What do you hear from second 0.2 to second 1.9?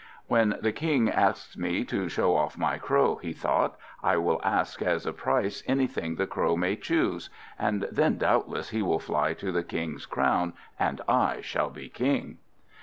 "When the King asks me